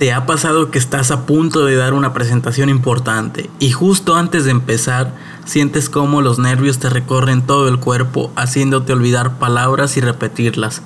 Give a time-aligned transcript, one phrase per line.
[0.00, 4.46] ¿Te ha pasado que estás a punto de dar una presentación importante y justo antes
[4.46, 5.12] de empezar
[5.44, 10.80] sientes como los nervios te recorren todo el cuerpo haciéndote olvidar palabras y repetirlas?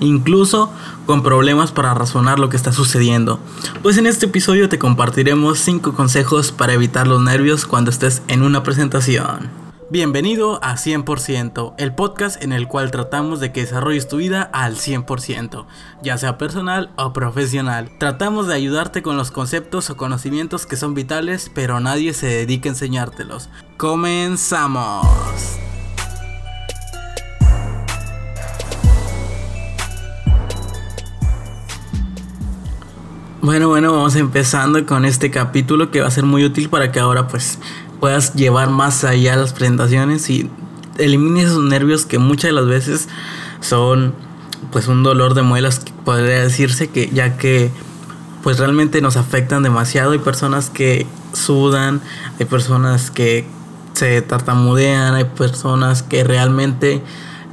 [0.00, 0.72] Incluso
[1.04, 3.38] con problemas para razonar lo que está sucediendo.
[3.82, 8.40] Pues en este episodio te compartiremos 5 consejos para evitar los nervios cuando estés en
[8.40, 9.63] una presentación.
[9.90, 14.76] Bienvenido a 100%, el podcast en el cual tratamos de que desarrolles tu vida al
[14.76, 15.66] 100%,
[16.02, 17.90] ya sea personal o profesional.
[17.98, 22.70] Tratamos de ayudarte con los conceptos o conocimientos que son vitales, pero nadie se dedica
[22.70, 23.50] a enseñártelos.
[23.76, 25.06] Comenzamos.
[33.44, 36.98] Bueno, bueno, vamos empezando con este capítulo que va a ser muy útil para que
[36.98, 37.58] ahora pues
[38.04, 40.50] puedas llevar más allá las presentaciones y
[40.98, 43.08] elimines esos nervios que muchas de las veces
[43.60, 44.14] son
[44.72, 47.70] pues un dolor de muelas podría decirse que ya que
[48.42, 50.12] pues realmente nos afectan demasiado.
[50.12, 52.02] Hay personas que sudan
[52.38, 53.46] hay personas que
[53.94, 57.02] se tartamudean hay personas que realmente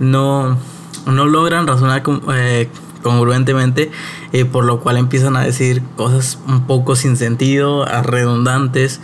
[0.02, 0.58] no
[1.06, 2.03] no logran razonar
[2.34, 2.70] eh,
[3.02, 3.90] congruentemente
[4.34, 9.00] eh, por lo cual empiezan a decir cosas un poco sin sentido redundantes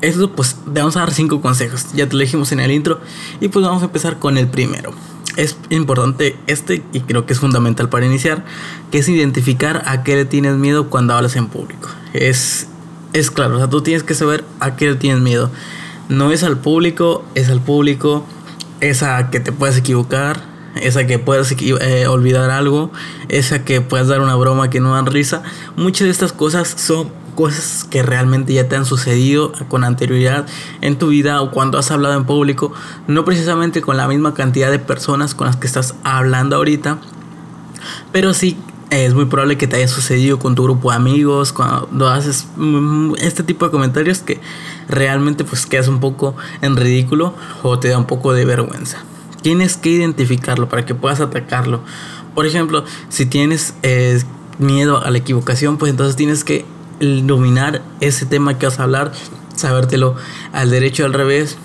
[0.00, 1.86] eso pues vamos a dar cinco consejos.
[1.94, 3.00] Ya te lo dijimos en el intro.
[3.40, 4.92] Y pues vamos a empezar con el primero.
[5.36, 8.44] Es importante este y creo que es fundamental para iniciar,
[8.92, 11.88] que es identificar a qué le tienes miedo cuando hablas en público.
[12.12, 12.68] Es,
[13.12, 15.50] es claro, o sea, tú tienes que saber a qué le tienes miedo.
[16.08, 18.24] No es al público, es al público,
[18.80, 20.40] es a que te puedas equivocar,
[20.80, 22.92] es a que puedas eh, olvidar algo,
[23.28, 25.42] es a que puedas dar una broma que no dan risa.
[25.76, 30.46] Muchas de estas cosas son cosas que realmente ya te han sucedido con anterioridad
[30.80, 32.72] en tu vida o cuando has hablado en público,
[33.06, 36.98] no precisamente con la misma cantidad de personas con las que estás hablando ahorita,
[38.12, 38.56] pero sí
[38.90, 43.14] es muy probable que te haya sucedido con tu grupo de amigos, cuando haces mm,
[43.18, 44.40] este tipo de comentarios que
[44.88, 48.98] realmente pues quedas un poco en ridículo o te da un poco de vergüenza.
[49.42, 51.80] Tienes que identificarlo para que puedas atacarlo.
[52.34, 54.22] Por ejemplo, si tienes eh,
[54.58, 56.64] miedo a la equivocación, pues entonces tienes que
[57.00, 59.12] dominar ese tema que vas a hablar,
[59.56, 60.16] sabértelo
[60.52, 61.58] al derecho al revés.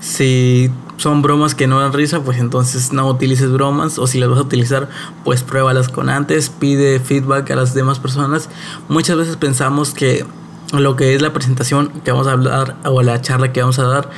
[0.00, 4.28] Si son bromas que no dan risa, pues entonces no utilices bromas o si las
[4.28, 4.88] vas a utilizar,
[5.24, 8.48] pues pruébalas con antes, pide feedback a las demás personas.
[8.88, 10.24] Muchas veces pensamos que
[10.72, 13.84] lo que es la presentación que vamos a hablar o la charla que vamos a
[13.84, 14.10] dar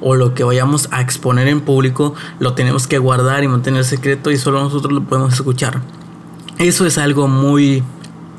[0.00, 4.30] o lo que vayamos a exponer en público lo tenemos que guardar y mantener secreto
[4.30, 5.80] y solo nosotros lo podemos escuchar.
[6.58, 7.84] Eso es algo muy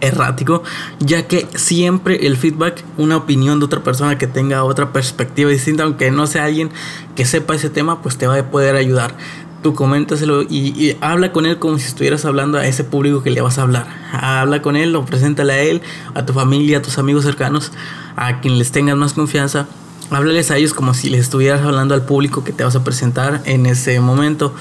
[0.02, 0.64] errático,
[1.00, 5.84] ya que siempre el feedback, una opinión de otra persona que tenga otra perspectiva distinta,
[5.84, 6.72] aunque no sea alguien
[7.16, 9.16] que sepa ese tema, pues te va a poder ayudar.
[9.64, 13.42] Tú coméntaselo y, habla con él como si estuvieras hablando a ese público que le
[13.42, 13.86] vas a hablar.
[14.12, 15.82] Habla con él o preséntale a él,
[16.16, 17.72] a tu familia, a tus amigos cercanos,
[18.16, 19.68] a quien les tengas más confianza.
[20.10, 23.44] Háblales a ellos como si les estuvieras hablando al público que te vas a presentar
[23.46, 24.54] en ese momento.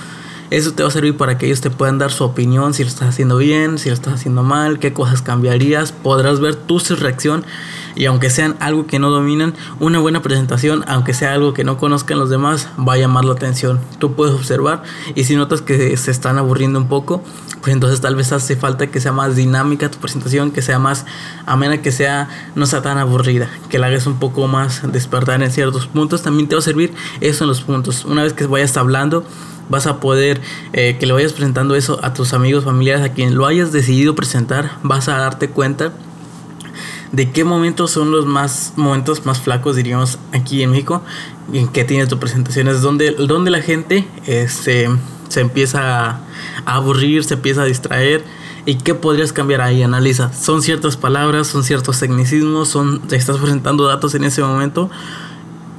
[0.51, 2.89] Eso te va a servir para que ellos te puedan dar su opinión, si lo
[2.89, 5.93] estás haciendo bien, si lo estás haciendo mal, qué cosas cambiarías.
[5.93, 7.45] Podrás ver tu reacción
[7.95, 11.77] y aunque sean algo que no dominan, una buena presentación, aunque sea algo que no
[11.77, 13.81] conozcan los demás, va a llamar la atención.
[13.99, 14.83] Tú puedes observar
[15.15, 17.23] y si notas que se están aburriendo un poco,
[17.63, 21.05] pues entonces tal vez hace falta que sea más dinámica tu presentación, que sea más
[21.47, 25.51] amena, que sea no sea tan aburrida, que la hagas un poco más despertar en
[25.51, 26.23] ciertos puntos.
[26.23, 28.05] También te va a servir eso en los puntos.
[28.05, 29.25] Una vez que vayas hablando,
[29.69, 30.41] vas a poder
[30.73, 34.15] eh, que le vayas presentando eso a tus amigos, familiares, a quien lo hayas decidido
[34.15, 35.93] presentar, vas a darte cuenta
[37.13, 41.03] de qué momentos son los más momentos más flacos diríamos aquí en México
[41.53, 44.89] en que tienes tu presentación es donde la gente este,
[45.29, 46.21] se empieza a,
[46.65, 48.25] aburrir se empieza a distraer
[48.67, 50.33] y qué podrías cambiar ahí analiza.
[50.35, 54.91] Son ciertas palabras son ciertos tecnicismos son te estás presentando datos en ese momento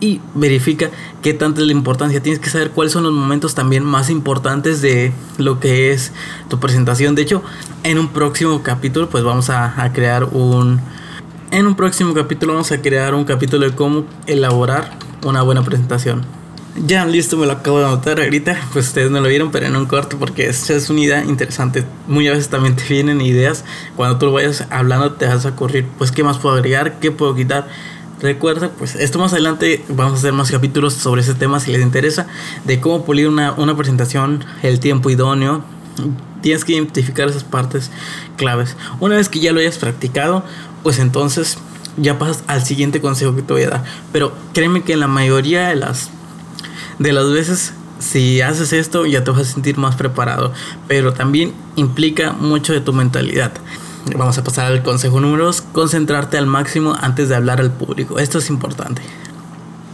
[0.02, 0.90] y verifica
[1.22, 2.22] qué tanta es la importancia.
[2.22, 6.12] Tienes que saber cuáles son los momentos también más importantes de lo que es
[6.50, 7.16] tu presentación.
[7.16, 7.44] De hecho,
[7.84, 10.81] en un próximo capítulo, pues vamos a, crear un.
[11.51, 14.92] En un próximo capítulo vamos a crear un capítulo de cómo elaborar
[15.25, 16.24] una buena presentación.
[16.88, 18.57] Ya listo, me lo acabo de anotar ahorita.
[18.71, 21.83] Pues ustedes no lo vieron, pero en un corto, porque esta es una idea interesante.
[22.07, 23.65] Muy a veces también te vienen ideas.
[23.98, 27.12] Cuando tú lo vayas hablando, te vas a ocurrir, pues, qué más puedo agregar, qué
[27.12, 27.68] puedo quitar
[28.21, 31.81] Recuerda, pues esto más adelante vamos a hacer más capítulos sobre ese tema si les
[31.81, 32.27] interesa,
[32.65, 35.63] de cómo pulir una, una presentación, el tiempo idóneo.
[36.42, 37.89] Tienes que identificar esas partes
[38.38, 38.77] claves.
[39.00, 40.44] Una vez que ya lo hayas practicado,
[40.83, 41.57] pues entonces
[41.98, 43.83] ya pasas al siguiente consejo que te voy a dar.
[44.12, 46.10] Pero créeme que en la mayoría de las,
[47.00, 50.51] de las veces si haces esto ya te vas a sentir más preparado,
[50.88, 53.51] pero también implica mucho de tu mentalidad.
[54.18, 58.18] Vamos a pasar al consejo número 2, concentrarte al máximo antes de hablar al público.
[58.18, 59.04] Esto es importante.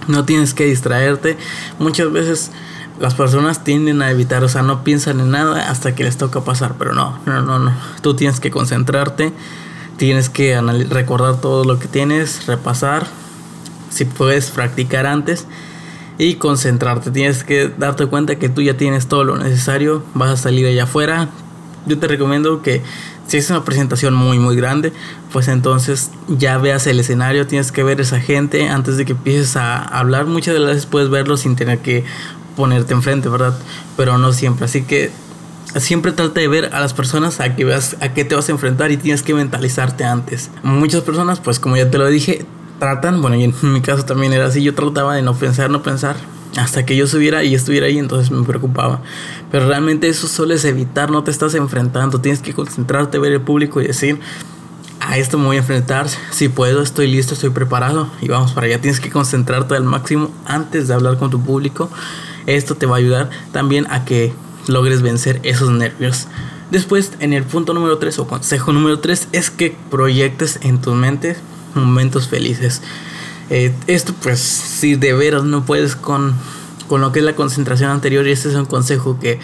[0.07, 1.37] No tienes que distraerte.
[1.79, 2.51] Muchas veces
[2.99, 6.41] las personas tienden a evitar, o sea, no piensan en nada hasta que les toca
[6.41, 7.73] pasar, pero no, no, no, no.
[8.01, 9.33] Tú tienes que concentrarte,
[9.97, 10.59] tienes que
[10.89, 13.07] recordar todo lo que tienes, repasar,
[13.89, 15.45] si puedes practicar antes
[16.17, 17.11] y concentrarte.
[17.11, 20.83] Tienes que darte cuenta que tú ya tienes todo lo necesario, vas a salir allá
[20.83, 21.29] afuera.
[21.85, 22.81] Yo te recomiendo que
[23.27, 24.93] si es una presentación muy muy grande,
[25.31, 29.55] pues entonces ya veas el escenario, tienes que ver esa gente antes de que empieces
[29.57, 30.25] a hablar.
[30.25, 32.05] Muchas de las veces puedes verlo sin tener que
[32.55, 33.57] ponerte enfrente, ¿verdad?
[33.95, 34.65] Pero no siempre.
[34.65, 35.11] Así que
[35.79, 38.51] siempre trata de ver a las personas a que veas a qué te vas a
[38.51, 40.49] enfrentar y tienes que mentalizarte antes.
[40.63, 42.45] Muchas personas, pues como ya te lo dije,
[42.79, 45.83] tratan, bueno, y en mi caso también era así, yo trataba de no pensar, no
[45.83, 46.15] pensar,
[46.57, 49.01] hasta que yo subiera y estuviera ahí, entonces me preocupaba.
[49.51, 53.41] Pero realmente eso solo es evitar, no te estás enfrentando, tienes que concentrarte, ver el
[53.41, 54.19] público y decir,
[54.99, 58.67] a esto me voy a enfrentar, si puedo, estoy listo, estoy preparado y vamos para
[58.67, 58.81] allá.
[58.81, 61.89] Tienes que concentrarte al máximo antes de hablar con tu público
[62.47, 64.33] esto te va a ayudar también a que
[64.69, 66.27] logres vencer esos nervios.
[66.71, 70.93] Después, en el punto número 3 o consejo número 3 es que proyectes en tu
[70.93, 71.37] mente
[71.73, 72.81] momentos felices.
[73.49, 76.35] Eh, esto pues si de veras no puedes con,
[76.87, 79.39] con lo que es la concentración anterior y este es un consejo que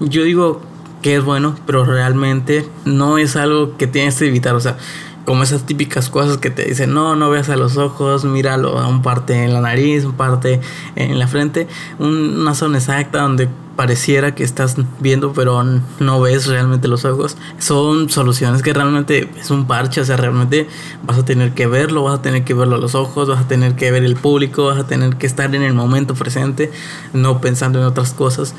[0.00, 0.62] yo digo
[1.02, 4.54] que es bueno, pero realmente no es algo que tienes que evitar.
[4.54, 4.76] O sea,
[5.24, 8.88] como esas típicas cosas que te dicen, no, no veas a los ojos, míralo a
[8.88, 10.60] un parte en la nariz, un parte
[10.96, 11.68] en la frente,
[11.98, 15.64] una zona exacta donde pareciera que estás viendo pero
[16.00, 17.36] no ves realmente los ojos.
[17.58, 20.68] Son soluciones que realmente es un parche, o sea, realmente
[21.02, 23.48] vas a tener que verlo, vas a tener que verlo a los ojos, vas a
[23.48, 26.70] tener que ver el público, vas a tener que estar en el momento presente,
[27.12, 28.54] no pensando en otras cosas.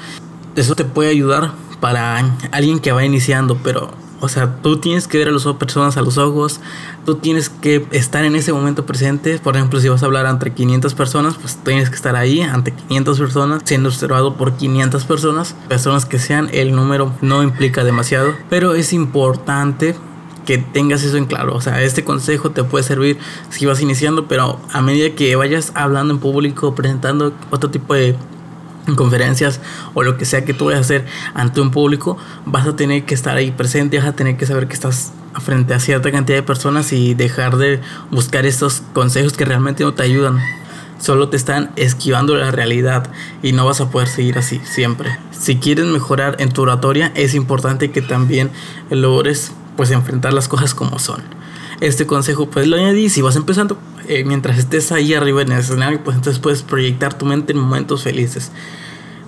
[0.55, 1.51] Eso te puede ayudar
[1.81, 2.17] para
[2.51, 3.91] alguien que va iniciando, pero
[4.21, 6.61] o sea, tú tienes que ver a las personas a los ojos,
[7.05, 9.39] tú tienes que estar en ese momento presente.
[9.39, 12.71] Por ejemplo, si vas a hablar ante 500 personas, pues tienes que estar ahí ante
[12.71, 15.55] 500 personas, siendo observado por 500 personas.
[15.67, 19.95] Personas que sean, el número no implica demasiado, pero es importante
[20.45, 21.55] que tengas eso en claro.
[21.55, 23.17] O sea, este consejo te puede servir
[23.49, 28.15] si vas iniciando, pero a medida que vayas hablando en público, presentando otro tipo de
[28.87, 29.59] en conferencias
[29.93, 33.05] o lo que sea que tú vayas a hacer ante un público, vas a tener
[33.05, 36.37] que estar ahí presente, vas a tener que saber que estás frente a cierta cantidad
[36.37, 37.79] de personas y dejar de
[38.09, 40.39] buscar estos consejos que realmente no te ayudan.
[40.99, 43.09] Solo te están esquivando la realidad
[43.41, 45.17] y no vas a poder seguir así siempre.
[45.31, 48.51] Si quieres mejorar en tu oratoria, es importante que también
[48.91, 51.23] logres pues enfrentar las cosas como son.
[51.79, 55.59] Este consejo pues lo añadí si vas empezando eh, mientras estés ahí arriba en el
[55.59, 58.51] escenario, pues entonces puedes proyectar tu mente en momentos felices.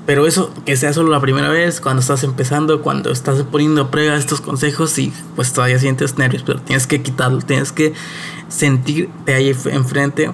[0.06, 3.92] Pero eso, que sea solo la primera vez, cuando estás empezando, cuando estás poniendo a
[3.92, 7.94] prueba estos consejos y pues todavía sientes nervios, pero tienes que quitarlo, tienes que
[8.50, 10.32] sentirte ahí enfrente,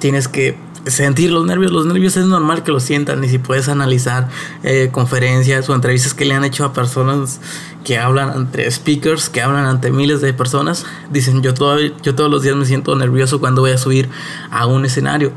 [0.00, 1.72] tienes que sentir los nervios.
[1.72, 4.28] Los nervios es normal que lo sientan y si puedes analizar
[4.62, 7.40] eh, conferencias o entrevistas que le han hecho a personas
[7.84, 11.52] que hablan ante speakers, que hablan ante miles de personas, dicen yo,
[12.02, 14.08] yo todos los días me siento nervioso cuando voy a subir
[14.50, 15.32] a un escenario.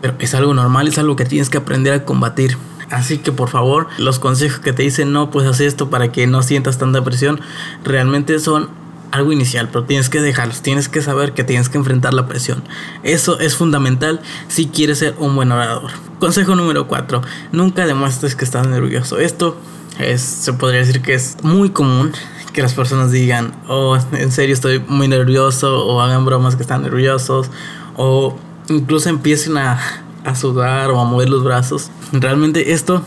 [0.00, 2.56] Pero es algo normal, es algo que tienes que aprender a combatir.
[2.90, 6.26] Así que por favor, los consejos que te dicen no, pues haz esto para que
[6.26, 7.40] no sientas tanta presión,
[7.82, 8.68] realmente son
[9.16, 12.62] algo inicial, pero tienes que dejarlos, tienes que saber que tienes que enfrentar la presión.
[13.02, 15.90] Eso es fundamental si quieres ser un buen orador.
[16.18, 19.18] Consejo número 4, nunca demuestres que estás nervioso.
[19.18, 19.56] Esto
[19.98, 22.12] es, se podría decir que es muy común
[22.52, 26.82] que las personas digan, oh, en serio estoy muy nervioso, o hagan bromas que están
[26.82, 27.50] nerviosos,
[27.96, 28.38] o
[28.70, 29.78] incluso empiecen a,
[30.24, 31.90] a sudar o a mover los brazos.
[32.12, 33.02] Realmente esto,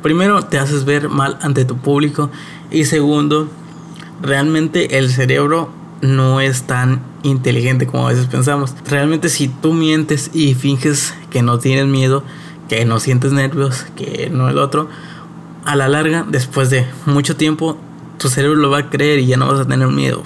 [0.00, 2.30] primero, te haces ver mal ante tu público,
[2.70, 3.48] y segundo,
[4.22, 8.74] realmente el cerebro no es tan inteligente como a veces pensamos.
[8.86, 12.22] Realmente si tú mientes y finges que no tienes miedo,
[12.68, 14.88] que no sientes nervios, que no el otro,
[15.64, 17.78] a la larga, después de mucho tiempo,
[18.18, 20.22] tu cerebro lo va a creer y ya no vas a tener miedo.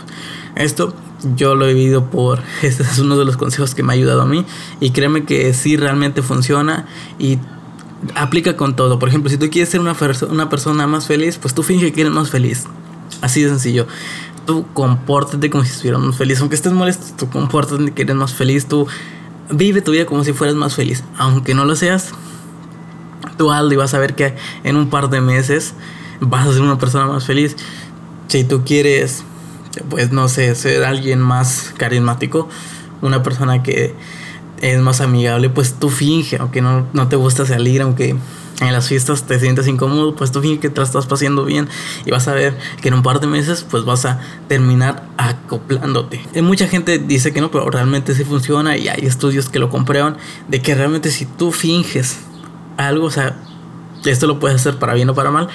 [0.56, 0.94] Esto
[1.36, 4.22] yo lo he vivido por, este es uno de los consejos que me ha ayudado
[4.22, 4.44] a mí
[4.80, 6.86] y créeme que sí realmente funciona
[7.18, 7.38] y
[8.14, 8.98] aplica con todo.
[8.98, 9.94] Por ejemplo, si tú quieres ser una,
[10.48, 12.64] persona más feliz, pues tú finge que eres más feliz.
[13.20, 13.86] Así de sencillo.
[14.46, 16.40] Tú compórtate como si estuvieras más feliz.
[16.40, 18.66] Aunque estés molesto, tú compórtate que eres más feliz.
[18.66, 18.86] Tú
[19.50, 21.04] vive tu vida como si fueras más feliz.
[21.18, 22.12] Aunque no lo seas,
[23.36, 24.34] tú hazlo y vas a ver que
[24.64, 25.74] en un par de meses
[26.20, 27.56] vas a ser una persona más feliz.
[28.28, 29.24] Si tú quieres,
[29.88, 32.48] pues no sé, ser alguien más carismático,
[33.00, 33.94] una persona que
[34.60, 38.16] es más amigable, pues tú finge, aunque no, no te gusta salir, aunque
[38.60, 41.68] en las fiestas te sientes incómodo, pues tú finge que te estás pasando bien
[42.04, 46.26] y vas a ver que en un par de meses pues vas a terminar acoplándote.
[46.34, 49.70] Y mucha gente dice que no, pero realmente sí funciona y hay estudios que lo
[49.70, 50.16] comprueban
[50.48, 52.18] de que realmente si tú finges
[52.76, 53.36] algo, o sea,
[54.04, 55.48] esto lo puedes hacer para bien o para mal,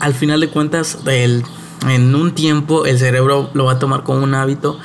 [0.00, 1.44] al final de cuentas el,
[1.88, 4.78] en un tiempo el cerebro lo va a tomar como un hábito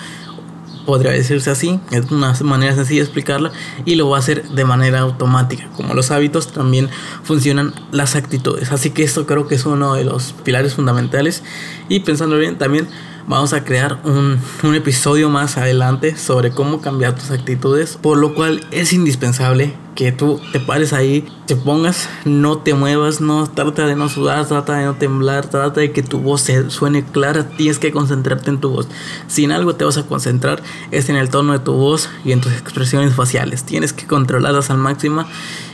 [0.90, 3.52] podría decirse así, es una manera sencilla de explicarla
[3.86, 5.70] y lo va a hacer de manera automática.
[5.76, 6.90] Como los hábitos también
[7.22, 11.44] funcionan las actitudes, así que esto creo que es uno de los pilares fundamentales
[11.90, 12.88] y pensando bien también
[13.30, 18.34] vamos a crear un, un, episodio más adelante sobre cómo cambiar tus actitudes, por lo
[18.34, 23.86] cual es indispensable que tú te pares ahí, te pongas, no te muevas, no trata
[23.86, 27.50] de no sudar, trata de no temblar, trata de que tu voz se suene clara,
[27.50, 28.88] tienes que concentrarte en tu voz.
[29.28, 32.32] Si en algo te vas a concentrar es en el tono de tu voz y
[32.32, 35.26] en tus expresiones faciales, tienes que controlarlas al máximo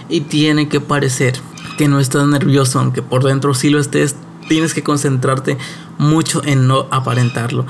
[0.10, 1.40] y tiene que parecer
[1.78, 4.18] que no estás nervioso, aunque por dentro sí lo estés,
[4.48, 5.58] tienes que concentrarte
[5.98, 7.66] mucho en no aparentarlo.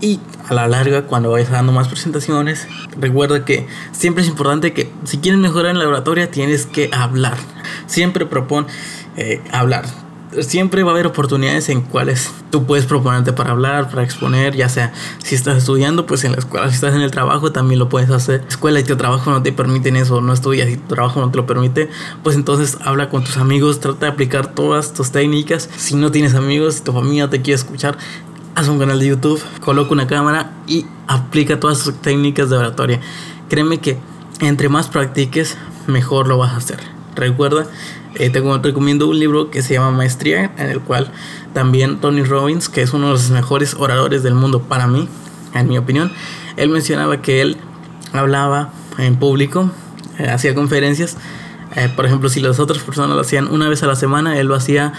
[0.00, 2.66] Y a la larga, cuando vayas dando más presentaciones,
[2.98, 7.38] recuerda que siempre es importante que si quieres mejorar en la oratoria, tienes que hablar.
[7.86, 8.66] Siempre propon
[9.16, 10.01] eh, hablar.
[10.40, 14.68] Siempre va a haber oportunidades en cuales tú puedes proponerte para hablar, para exponer, ya
[14.68, 17.88] sea si estás estudiando, pues en la escuela, si estás en el trabajo, también lo
[17.88, 18.44] puedes hacer.
[18.48, 21.36] escuela y tu trabajo no te permiten eso, no estudias y tu trabajo no te
[21.36, 21.90] lo permite,
[22.22, 25.68] pues entonces habla con tus amigos, trata de aplicar todas tus técnicas.
[25.76, 27.98] Si no tienes amigos, si tu familia te quiere escuchar,
[28.54, 33.00] haz un canal de YouTube, coloca una cámara y aplica todas sus técnicas de oratoria.
[33.48, 33.98] Créeme que
[34.40, 36.78] entre más practiques, mejor lo vas a hacer.
[37.14, 37.66] Recuerda,
[38.14, 41.10] eh, te recomiendo un libro que se llama Maestría, en el cual
[41.52, 45.08] también Tony Robbins, que es uno de los mejores oradores del mundo para mí,
[45.54, 46.12] en mi opinión,
[46.56, 47.56] él mencionaba que él
[48.12, 49.70] hablaba en público,
[50.18, 51.16] eh, hacía conferencias.
[51.76, 54.46] Eh, por ejemplo, si las otras personas lo hacían una vez a la semana, él
[54.46, 54.92] lo hacía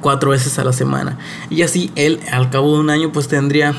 [0.00, 1.18] cuatro veces a la semana.
[1.50, 3.74] Y así él al cabo de un año pues tendría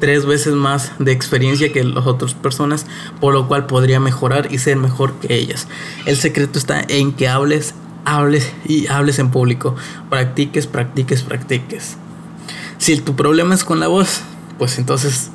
[0.00, 2.86] tres veces más de experiencia que las otras personas,
[3.20, 5.66] por lo cual podría mejorar y ser mejor que ellas.
[6.06, 7.74] El secreto está en que hables,
[8.08, 9.76] hables y hables en público.
[10.08, 11.96] Practiques, practiques, practiques.
[12.78, 14.22] Si tu problema es con la voz,
[14.58, 15.30] pues entonces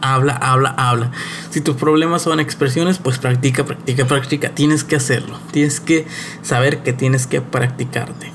[0.00, 1.10] habla, habla, habla.
[1.50, 4.50] Si tus problemas son expresiones, pues practica, practica, practica.
[4.50, 5.38] Tienes que hacerlo.
[5.50, 6.06] Tienes que
[6.42, 8.32] saber que tienes que practicarte.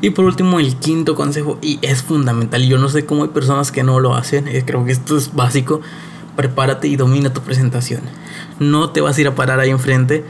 [0.00, 3.72] Y por último, el quinto consejo, y es fundamental, yo no sé cómo hay personas
[3.72, 5.80] que no lo hacen, eh, creo que esto es básico,
[6.36, 8.02] prepárate y domina tu presentación.
[8.60, 10.22] No te vas a ir a parar ahí enfrente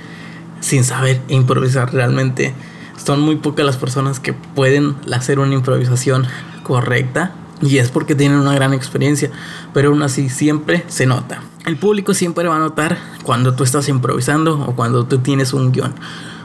[0.60, 2.54] sin saber improvisar realmente.
[2.96, 6.26] Son muy pocas las personas que pueden hacer una improvisación
[6.62, 7.32] correcta
[7.62, 9.30] y es porque tienen una gran experiencia,
[9.72, 11.40] pero aún así siempre se nota.
[11.64, 15.72] El público siempre va a notar cuando tú estás improvisando o cuando tú tienes un
[15.72, 15.94] guion.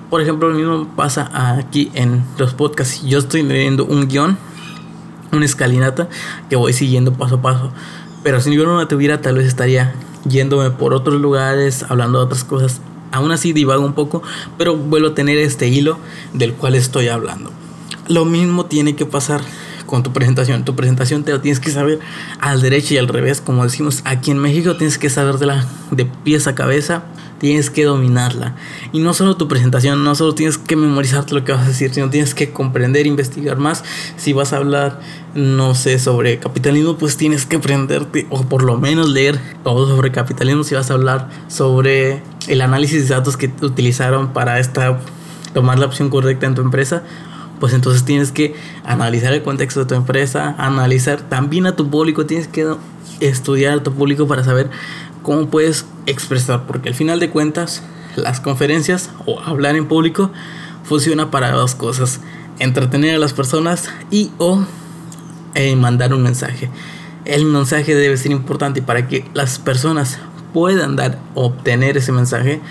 [0.09, 3.03] Por ejemplo, lo mismo pasa aquí en los podcasts.
[3.03, 4.37] Yo estoy leyendo un guion,
[5.31, 6.09] una escalinata
[6.49, 7.71] que voy siguiendo paso a paso.
[8.23, 9.93] Pero si yo no la tuviera, tal vez estaría
[10.25, 12.81] yéndome por otros lugares, hablando de otras cosas.
[13.11, 14.23] Aún así divago un poco,
[14.57, 15.97] pero vuelvo a tener este hilo
[16.33, 17.51] del cual estoy hablando.
[18.07, 19.41] Lo mismo tiene que pasar
[19.91, 20.63] con tu presentación.
[20.63, 21.99] Tu presentación te lo tienes que saber
[22.39, 25.65] al derecho y al revés, como decimos aquí en México, tienes que saber de, la,
[25.91, 27.03] de pies a cabeza,
[27.39, 28.55] tienes que dominarla.
[28.93, 31.93] Y no solo tu presentación, no solo tienes que memorizarte lo que vas a decir,
[31.93, 33.83] sino tienes que comprender, investigar más.
[34.15, 35.01] Si vas a hablar,
[35.35, 40.13] no sé, sobre capitalismo, pues tienes que aprenderte o por lo menos leer todo sobre
[40.13, 40.63] capitalismo.
[40.63, 44.97] Si vas a hablar sobre el análisis de datos que utilizaron para esta
[45.53, 47.03] tomar la opción correcta en tu empresa,
[47.59, 52.25] pues entonces tienes que analizar el contexto de tu empresa, analizar también a tu público,
[52.25, 52.77] tienes que
[53.19, 54.69] estudiar a tu público para saber
[55.21, 57.83] cómo puedes expresar, porque al final de cuentas
[58.15, 60.31] las conferencias o hablar en público
[60.83, 62.21] funciona para dos cosas,
[62.59, 64.63] entretener a las personas y o
[65.55, 66.69] eh, mandar un mensaje.
[67.25, 70.19] El mensaje debe ser importante para que las personas
[70.53, 72.61] puedan dar obtener ese mensaje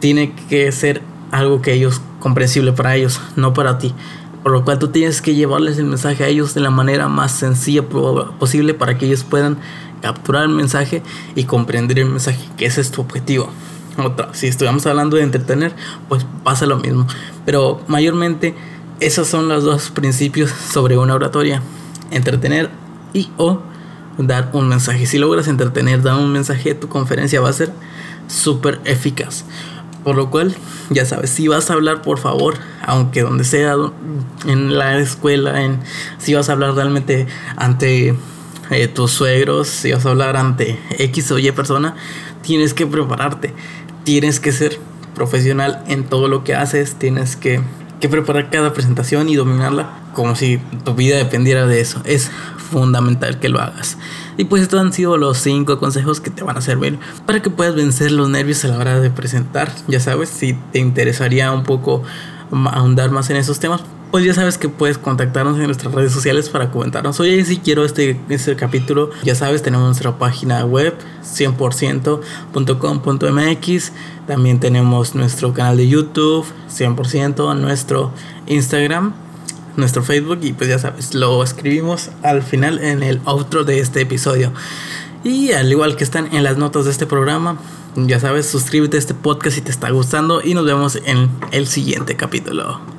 [0.00, 3.94] tiene que ser algo que ellos comprensible para ellos, no para ti.
[4.42, 7.32] Por lo cual tú tienes que llevarles el mensaje a ellos de la manera más
[7.32, 9.58] sencilla posible para que ellos puedan
[10.00, 11.02] capturar el mensaje
[11.36, 13.50] y comprender el mensaje, que ese es tu objetivo.
[13.98, 15.74] Otra, si estuviéramos hablando de entretener,
[16.08, 17.06] pues pasa lo mismo.
[17.44, 18.54] Pero mayormente
[19.00, 21.62] esos son los dos principios sobre una oratoria.
[22.10, 22.70] Entretener
[23.12, 23.60] y o
[24.18, 25.06] dar un mensaje.
[25.06, 27.72] Si logras entretener, dar un mensaje, tu conferencia va a ser
[28.28, 29.44] súper eficaz.
[30.04, 30.54] Por lo cual,
[30.90, 33.76] ya sabes, si vas a hablar, por favor, aunque donde sea,
[34.46, 35.78] en la escuela, en,
[36.18, 38.16] si vas a hablar realmente ante
[38.94, 41.94] tus suegros, si vas a hablar ante X o Y persona,
[42.42, 43.54] tienes que prepararte.
[44.04, 44.78] Tienes que ser
[45.14, 47.60] profesional en todo lo que haces, tienes que,
[48.00, 52.00] que preparar cada presentación y dominarla como si tu vida dependiera de eso.
[52.04, 52.30] Es
[52.70, 53.98] fundamental que lo hagas.
[54.36, 57.50] Y pues estos han sido los cinco consejos que te van a servir para que
[57.50, 59.70] puedas vencer los nervios a la hora de presentar.
[59.88, 62.02] Ya sabes, si te interesaría un poco
[62.50, 66.50] ahondar más en esos temas, pues ya sabes que puedes contactarnos en nuestras redes sociales
[66.50, 73.92] para comentarnos, oye, si quiero este, este capítulo, ya sabes, tenemos nuestra página web 100%.com.mx,
[74.26, 78.12] también tenemos nuestro canal de YouTube 100%, nuestro
[78.48, 79.14] Instagram,
[79.76, 84.02] nuestro Facebook y pues ya sabes, lo escribimos al final en el outro de este
[84.02, 84.52] episodio.
[85.24, 87.56] Y al igual que están en las notas de este programa,
[87.96, 91.66] ya sabes, suscríbete a este podcast si te está gustando y nos vemos en el
[91.66, 92.91] siguiente capítulo.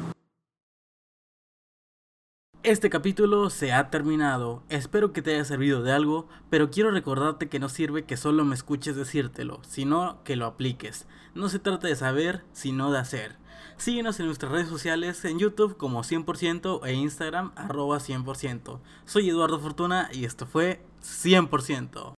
[2.64, 4.64] Este capítulo se ha terminado.
[4.70, 8.46] Espero que te haya servido de algo, pero quiero recordarte que no sirve que solo
[8.46, 11.06] me escuches decírtelo, sino que lo apliques.
[11.36, 13.36] No se trata de saber, sino de hacer.
[13.76, 18.80] Síguenos en nuestras redes sociales, en YouTube como 100% e Instagram arroba 100%.
[19.04, 22.12] Soy Eduardo Fortuna y esto fue 100%.